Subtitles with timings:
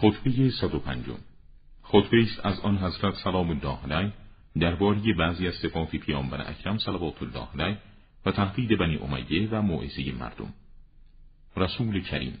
[0.00, 1.04] خطبه 105
[1.82, 4.12] خطبه است از آن حضرت سلام الله علیه
[4.58, 7.78] درباره بعضی از صفات پیامبر اکرم صلوات الله علیه
[8.26, 10.52] و تهدید بنی امیه و موعظه مردم.
[11.56, 12.38] رسول کریم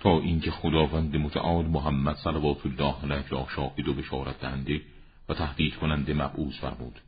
[0.00, 4.80] تا اینکه خداوند متعال محمد صلوات الله علیه را شاهد و بشارت دهنده
[5.28, 7.00] و تهدید کننده مبعوث فرمود.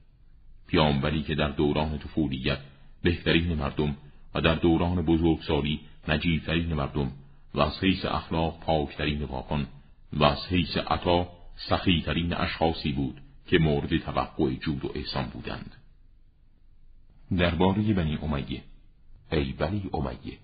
[0.68, 2.58] پیامبری که در دوران طفولیت
[3.02, 3.96] بهترین مردم
[4.34, 7.12] و در دوران بزرگسالی نجیبترین مردم
[7.56, 9.66] و از حیث اخلاق پاکترین واقعان
[10.12, 11.28] و از حیث عطا
[11.68, 15.74] سخیترین اشخاصی بود که مورد توقع جود و احسان بودند.
[17.38, 18.62] درباره بنی امیه
[19.32, 20.38] ای بنی امیه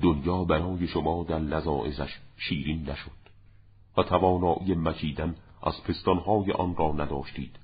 [0.00, 3.10] دنیا برای شما در لذاعزش شیرین نشد
[3.96, 7.56] و توانایی مچیدن از پستانهای آن را نداشتید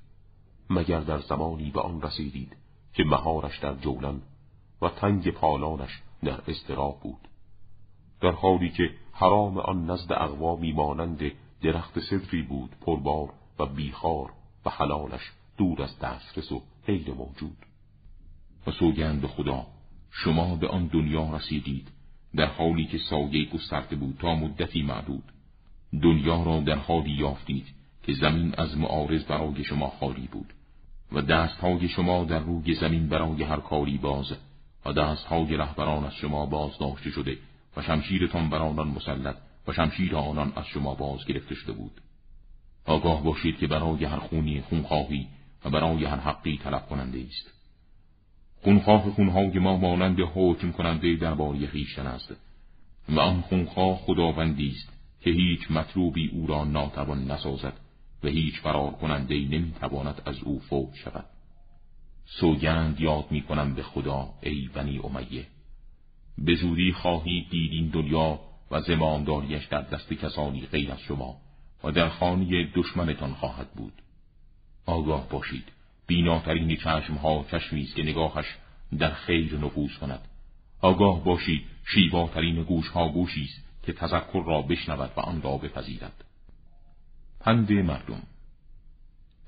[0.69, 2.55] مگر در زمانی به آن رسیدید
[2.93, 4.21] که مهارش در جولان
[4.81, 7.27] و تنگ پالانش در استراب بود.
[8.21, 14.29] در حالی که حرام آن نزد اقوامی مانند درخت صدری بود پربار و بیخار
[14.65, 17.57] و حلالش دور از دسترس و غیر موجود.
[18.67, 19.67] و سوگند به خدا
[20.11, 21.87] شما به آن دنیا رسیدید
[22.35, 25.23] در حالی که سایه گسترده بود تا مدتی معدود.
[26.03, 27.65] دنیا را در حالی یافتید
[28.03, 30.53] که زمین از معارض برای شما خالی بود
[31.11, 34.33] و دستهای شما در روی زمین برای هر کاری باز
[34.85, 37.37] و دستهای رهبران از شما باز داشته شده
[37.77, 39.35] و شمشیرتان بر آنان مسلط
[39.67, 42.01] و شمشیر آنان از شما باز گرفته شده بود.
[42.85, 45.27] آگاه باشید که برای هر خونی خونخواهی
[45.65, 47.51] و برای هر حقی طلب کننده است.
[48.63, 52.35] خونخواه خونهای ما مانند حکم کننده درباره خویشتن است
[53.09, 54.89] و آن خونخواه خداوندی است
[55.21, 57.73] که هیچ مطلوبی او را ناتوان نسازد
[58.23, 61.25] و هیچ فرار کننده نمی‌تواند از او فوت شود.
[62.25, 65.47] سوگند یاد می‌کنم به خدا ای بنی امیه.
[66.37, 68.39] به زودی خواهید دید این دنیا
[68.71, 71.37] و زمامداریش در دست کسانی غیر از شما
[71.83, 73.93] و در خانه دشمنتان خواهد بود.
[74.85, 75.71] آگاه باشید.
[76.07, 78.45] بیناترین چشمها چشمی است که نگاهش
[78.99, 80.27] در خیر نفوذ کند.
[80.81, 81.63] آگاه باشید.
[81.85, 86.23] شیواترین گوشها گوشی است که تذکر را بشنود و آن را بپذیرد.
[87.39, 88.23] پند مردم.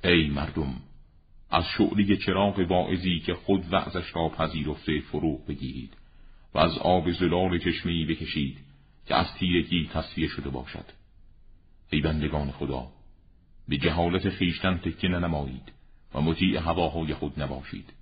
[0.04, 0.74] ای مردم
[1.50, 5.94] از شعله چراغ واعظی که خود وعظش را پذیرفته فروغ بگیرید.
[6.58, 8.58] و از آب زلال چشمهای بکشید
[9.08, 10.86] که از تیرگی تصفیه شده باشد.
[11.90, 12.88] ای بندگان خدا
[13.68, 15.72] به جهالت خیشتن تکه ننمایید
[16.14, 17.94] و مطیع هواهای خود نباشید.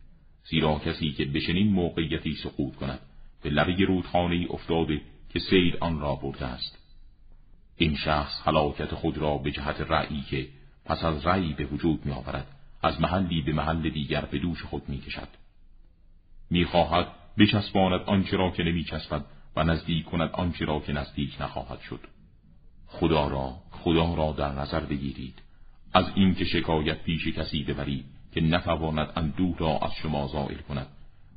[0.43, 2.99] زیرا کسی که به چنین موقعیتی سقوط کند
[3.41, 6.77] به لبه رودخانه افتاده که سیل آن را برده است.
[7.77, 10.47] این شخص حلاکت خود را به جهت رأیی که
[10.85, 12.47] پس از رأی به وجود می آورد
[12.83, 15.27] از محلی به محل دیگر به دوش خود می کشد
[16.49, 17.07] می خواهد
[17.37, 19.25] بچسباند آنچه را که نمی چسبد
[19.55, 21.99] و نزدیک کند آنچه را که نزدیک نخواهد شد.
[22.87, 25.41] خدا را خدا را در نظر بگیرید.
[25.93, 30.87] از اینکه شکایت پیش کسی ببرید که نتواند اندوه را از شما زائل کند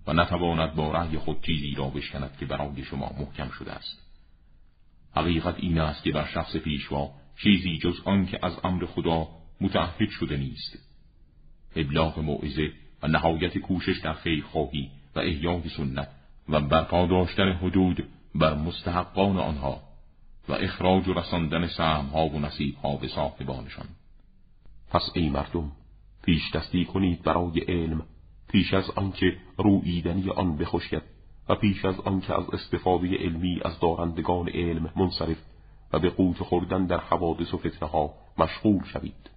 [0.07, 4.03] و نتواند با رأی خود چیزی را بشکند که برای شما محکم شده است.
[5.17, 7.11] حقیقت این است که بر شخص پیشوا
[7.43, 9.29] چیزی جز آنکه از امر خدا
[9.61, 10.79] متعهد شده نیست.
[11.77, 12.73] ابلاغ موعظه
[13.03, 16.09] و نهایت کوشش در خیر خواهی و احیای سنت
[16.49, 19.81] و برپا داشتن حدود بر مستحقان آنها
[20.49, 23.87] و اخراج و رساندن سهمها و نصیبها به صاحبانشان.
[24.91, 25.73] پس ای مردم
[26.25, 28.03] پیش دستی کنید برای علم
[28.49, 31.03] پیش از آنکه رویدنی آن بخشید
[31.49, 35.39] و پیش از آنکه از استفاده علمی از دارندگان علم منصرف
[35.93, 39.31] و به قوت خوردن در حوادث و فتنه ها مشغول شوید.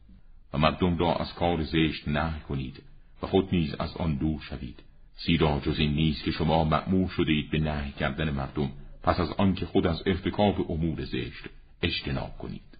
[0.53, 2.83] و مردم را از کار زشت نه کنید
[3.23, 4.83] و خود نیز از آن دور شوید.
[5.17, 8.71] زیرا جز این نیست که شما مأمور شدید به نهی کردن مردم.
[9.03, 11.45] پس از آنکه خود از ارتکاب امور زشت
[11.81, 12.70] اجتناب کنید.